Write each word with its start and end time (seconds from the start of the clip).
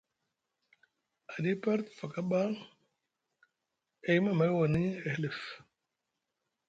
Aɗipar 1.33 1.79
te 1.85 1.91
faka 1.99 2.21
ɓa 2.29 2.41
e 4.07 4.09
yimi 4.15 4.29
amay 4.33 4.51
woni 4.57 4.81
a 5.05 5.07
hilif. 5.13 5.39